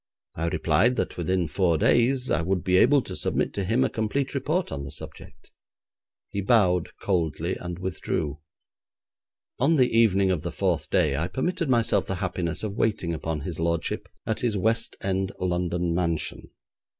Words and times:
I 0.33 0.47
replied 0.47 0.95
that 0.95 1.15
within 1.15 1.47
four 1.47 1.77
days 1.77 2.31
I 2.31 2.41
would 2.41 2.63
be 2.63 2.75
able 2.77 3.03
to 3.03 3.15
submit 3.15 3.53
to 3.53 3.63
him 3.63 3.83
a 3.83 3.87
complete 3.91 4.33
report 4.33 4.71
on 4.71 4.83
the 4.83 4.89
subject. 4.89 5.51
He 6.27 6.41
bowed 6.41 6.89
coldly 6.99 7.55
and 7.57 7.77
withdrew. 7.77 8.39
On 9.59 9.75
the 9.75 9.95
evening 9.95 10.31
of 10.31 10.41
the 10.41 10.51
fourth 10.51 10.89
day 10.89 11.15
I 11.15 11.27
permitted 11.27 11.69
myself 11.69 12.07
the 12.07 12.15
happiness 12.15 12.63
of 12.63 12.73
waiting 12.73 13.13
upon 13.13 13.41
his 13.41 13.59
lordship 13.59 14.09
at 14.25 14.39
his 14.39 14.57
West 14.57 14.95
End 15.01 15.33
London 15.39 15.93
mansion. 15.93 16.49